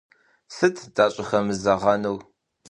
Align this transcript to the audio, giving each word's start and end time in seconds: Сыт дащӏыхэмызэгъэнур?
Сыт 0.55 0.77
дащӏыхэмызэгъэнур? 0.95 2.21